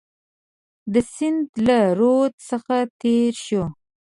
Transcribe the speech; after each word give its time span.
د 0.93 0.95
سیند 1.13 1.47
له 1.67 1.79
رود 1.99 2.33
څخه 2.49 2.75
تېر 3.01 3.33
شو. 3.45 3.63